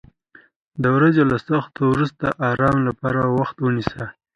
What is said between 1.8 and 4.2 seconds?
وروسته د آرام لپاره وخت ونیسه.